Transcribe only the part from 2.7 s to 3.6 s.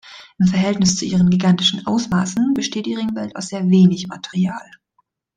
die Ringwelt aus